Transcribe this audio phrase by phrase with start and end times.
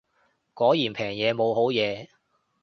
[0.55, 2.07] 果然平嘢冇好嘢